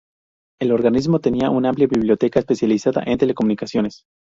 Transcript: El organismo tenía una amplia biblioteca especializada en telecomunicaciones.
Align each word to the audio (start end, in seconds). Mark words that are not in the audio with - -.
El 0.59 0.71
organismo 0.71 1.19
tenía 1.19 1.51
una 1.51 1.69
amplia 1.69 1.85
biblioteca 1.85 2.39
especializada 2.39 3.03
en 3.05 3.19
telecomunicaciones. 3.19 4.03